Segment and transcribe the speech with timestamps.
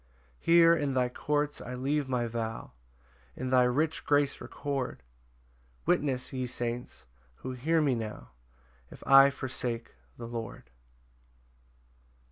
[0.39, 2.71] 6 Here in thy courts I leave my vow,
[3.35, 5.03] And thy rich grace record;
[5.85, 8.31] Witness, ye saints, who hear me now,
[8.89, 10.71] If I forsake the Lord.